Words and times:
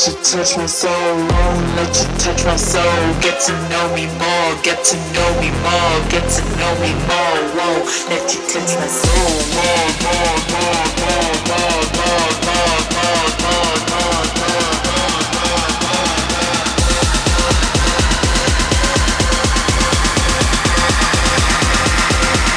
Let 0.00 0.08
you 0.08 0.24
touch 0.24 0.56
me 0.56 0.66
so 0.66 0.88
wrong, 0.88 1.76
let 1.76 1.92
you 1.92 2.08
touch 2.16 2.42
my 2.46 2.56
soul, 2.56 2.82
get 3.20 3.38
to 3.38 3.52
know 3.68 3.94
me 3.94 4.06
more, 4.16 4.62
get 4.62 4.82
to 4.82 4.96
know 5.12 5.28
me 5.40 5.50
more, 5.60 6.00
get 6.08 6.24
to 6.24 6.40
know 6.56 6.72
me 6.80 6.88
more, 7.04 7.36
whoa, 7.52 7.84
let 8.08 8.32
you 8.32 8.40
touch 8.48 8.76
my 8.80 8.86
soul 8.86 9.28
more, 9.52 9.92
more, 10.00 10.40
more, 10.56 10.88
more, 10.96 11.36
more, 11.44 11.84
more, 12.00 12.32
more, 12.48 12.72
more, 12.96 13.28
more, 13.44 13.76
more, 13.90 14.24
more, 14.40 14.60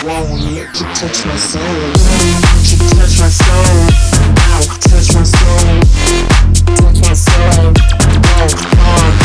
Whoa, 0.06 0.32
let 0.56 0.72
you 0.80 0.88
touch 0.96 1.26
my 1.26 1.36
soul. 1.36 1.62
Let 1.64 2.72
you 2.72 2.78
touch 2.88 3.20
my 3.20 3.28
soul. 3.28 3.90
Ow, 4.40 4.64
touch 4.80 5.14
my 5.16 5.24
soul. 5.24 6.53
Touch 6.66 7.02
my 7.02 7.14
soul. 7.14 7.74
Whoa, 7.74 8.48
oh, 8.80 9.23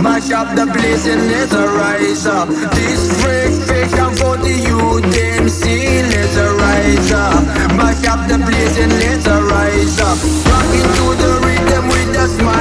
Mash 0.00 0.30
up 0.30 0.54
the 0.56 0.66
place 0.72 1.06
and 1.06 1.28
let's 1.28 1.52
rise 1.52 2.26
up. 2.26 2.48
This 2.48 3.02
freak 3.20 3.52
fiction 3.68 4.10
for 4.16 4.36
the 4.36 4.54
youth, 4.68 5.50
see, 5.50 6.02
let's 6.02 6.36
rise 6.36 7.12
up. 7.12 7.42
Mash 7.76 8.06
up 8.06 8.20
the 8.28 8.38
place 8.38 8.78
and 8.78 8.92
let's 8.92 9.26
rise 9.26 10.00
up. 10.00 10.18
Rocking 10.48 10.90
to 10.96 11.06
the 11.22 11.30
rhythm 11.44 11.88
with 11.88 12.16
a 12.16 12.28
smile 12.28 12.51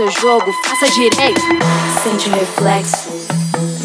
seu 0.00 0.10
jogo, 0.12 0.50
faça 0.64 0.88
direito. 0.92 1.42
Sente 2.02 2.30
o 2.30 2.32
reflexo. 2.32 3.10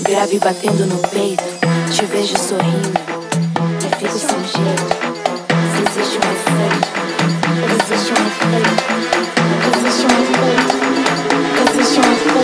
Grave 0.04 0.40
batendo 0.40 0.86
no 0.86 0.98
peito. 1.10 1.44
Te 1.92 2.06
vejo 2.06 2.38
sorrindo. 2.38 2.94
E 3.82 3.90
fico 4.00 4.18
sem 4.18 4.40
jeito. 4.40 4.96
Se 5.76 5.82
existe 5.84 6.18
um 6.18 6.22
efeito. 6.32 6.88
Existe 7.76 8.14
um 8.14 8.24
efeito. 8.32 8.74
Existe 9.76 10.06
um 10.06 10.14
efeito. 10.24 10.76
Existe 11.70 12.00
um 12.00 12.04
efeito. 12.14 12.36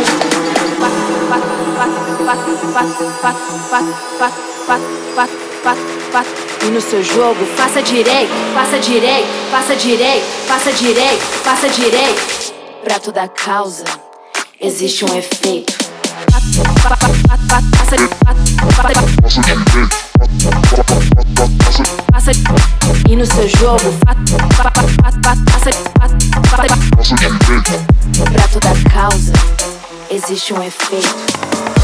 E 6.63 6.69
no 6.71 6.81
seu 6.81 7.01
jogo, 7.03 7.45
faça 7.55 7.81
direito, 7.81 8.31
faça 8.53 8.79
direito, 8.79 9.27
faça 9.49 9.75
direito, 9.75 10.25
faça 10.45 10.73
direito, 10.73 11.21
faça 11.43 11.69
direito 11.69 12.50
prato 12.83 13.11
da 13.11 13.27
causa, 13.27 13.83
existe 14.59 15.05
um 15.05 15.17
efeito. 15.17 15.73
Passa 22.11 22.31
e 23.09 23.15
no 23.15 23.25
seu 23.25 23.47
jogo 23.47 23.93
passa 24.05 25.69
toda 26.51 26.71
prato 28.31 28.59
da 28.59 28.89
causa 28.91 29.33
existe 30.09 30.53
um 30.53 30.61
efeito. 30.61 31.80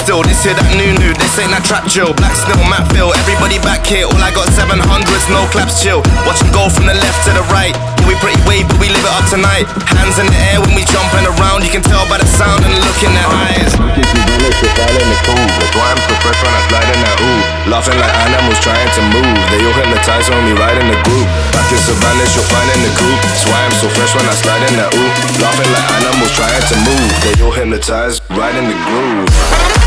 Still. 0.00 0.24
This 0.24 0.40
here 0.42 0.56
that 0.56 0.68
new 0.72 0.92
new, 0.96 1.12
this 1.20 1.36
ain't 1.36 1.52
that 1.52 1.64
trap 1.68 1.84
drill. 1.84 2.16
Black 2.16 2.32
snow, 2.32 2.56
Matt 2.72 2.88
Phil, 2.96 3.12
everybody 3.12 3.60
back 3.60 3.84
here. 3.84 4.08
All 4.08 4.22
I 4.24 4.32
got 4.32 4.48
700s, 4.56 5.28
no 5.28 5.44
claps 5.52 5.84
chill. 5.84 6.00
Watch 6.24 6.40
them 6.40 6.50
go 6.56 6.68
from 6.72 6.88
the 6.88 6.96
left 6.96 7.20
to 7.28 7.30
the 7.36 7.44
right. 7.52 7.76
Yeah, 7.76 8.08
we 8.08 8.16
pretty 8.24 8.40
wave, 8.48 8.64
but 8.66 8.80
we 8.80 8.88
live 8.88 9.04
it 9.04 9.12
up 9.12 9.28
tonight. 9.28 9.68
Hands 9.92 10.16
in 10.16 10.26
the 10.26 10.40
air 10.52 10.58
when 10.64 10.72
we 10.72 10.88
jumping 10.88 11.26
around. 11.36 11.62
You 11.62 11.72
can 11.72 11.84
tell 11.84 12.08
by 12.08 12.16
the 12.16 12.26
sound 12.26 12.64
and 12.64 12.72
the 12.72 12.80
look 12.80 13.00
in 13.04 13.12
their 13.12 13.28
eyes. 13.28 13.76
Laughing 17.68 17.98
like 18.00 18.14
animals 18.24 18.58
trying 18.64 18.90
to 18.96 19.02
move. 19.12 19.36
They 19.52 19.60
all 19.62 19.76
hypnotized 19.76 20.32
when 20.32 20.42
we 20.48 20.56
ride 20.56 20.80
in 20.80 20.88
the 20.88 20.98
group. 21.04 21.28
Back 21.52 21.68
in 21.70 21.78
Savannah, 21.78 22.26
you'll 22.32 22.48
find 22.48 22.68
in 22.72 22.80
the 22.88 22.92
group. 22.96 23.18
That's 23.28 23.44
why 23.46 23.60
I'm 23.62 23.76
so 23.76 23.86
fresh 23.92 24.16
when 24.16 24.24
I 24.24 24.34
slide 24.34 24.64
in 24.64 24.74
that 24.80 24.90
ooh. 24.96 25.10
Laughing 25.38 25.70
like 25.70 25.86
animals 26.00 26.32
trying 26.34 26.64
to 26.72 26.76
move. 26.88 27.10
They 27.22 27.34
all 27.44 27.52
hypnotized, 27.52 28.24
right 28.32 28.54
in 28.56 28.64
the 28.64 28.78
groove. 28.88 29.79